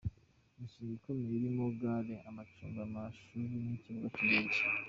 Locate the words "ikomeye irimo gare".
0.99-2.15